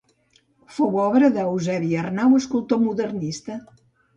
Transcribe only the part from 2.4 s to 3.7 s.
escultor modernista.